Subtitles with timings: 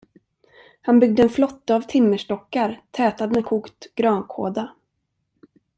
[0.81, 4.71] Han byggde en flotte av timmerstockar, tätad med kokt grankåda.